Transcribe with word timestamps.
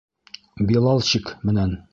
Билалчик 0.71 1.31
менән! 1.51 1.81